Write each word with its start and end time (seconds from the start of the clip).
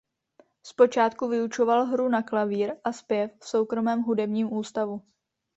Zpočátku 0.65 1.27
vyučoval 1.27 1.85
hru 1.85 2.09
na 2.09 2.23
klavír 2.23 2.73
a 2.83 2.91
zpěv 2.91 3.39
v 3.39 3.47
soukromém 3.47 4.01
hudebním 4.01 4.53
ústavu. 4.53 5.01